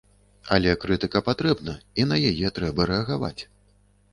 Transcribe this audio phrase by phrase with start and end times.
[0.55, 3.37] Але крытыка патрэбна, і на яе трэба рэагаваць.